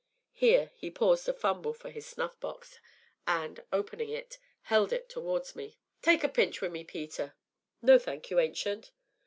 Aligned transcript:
Here 0.31 0.71
he 0.77 0.89
paused 0.89 1.25
to 1.25 1.33
fumble 1.33 1.73
for 1.73 1.91
his 1.91 2.07
snuff 2.07 2.39
box, 2.39 2.79
and, 3.27 3.63
opening 3.71 4.09
it, 4.09 4.39
held 4.63 4.91
it 4.91 5.09
towards 5.09 5.55
me. 5.55 5.77
"Tak' 6.01 6.23
a 6.23 6.29
pinch 6.29 6.59
wi' 6.59 6.69
me, 6.69 6.83
Peter." 6.83 7.35
"No, 7.83 7.99
thank 7.99 8.31
you, 8.31 8.39
Ancient." 8.39 8.89